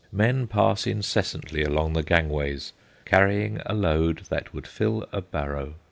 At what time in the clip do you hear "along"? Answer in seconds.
1.61-1.93